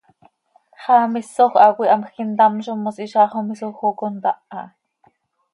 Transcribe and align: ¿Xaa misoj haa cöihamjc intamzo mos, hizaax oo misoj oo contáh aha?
¿Xaa 0.83 1.03
misoj 1.13 1.51
haa 1.57 1.75
cöihamjc 1.79 2.15
intamzo 2.25 2.71
mos, 2.83 2.97
hizaax 3.03 3.31
oo 3.37 3.47
misoj 3.51 3.73
oo 3.85 3.93
contáh 4.01 4.39
aha? 4.57 4.65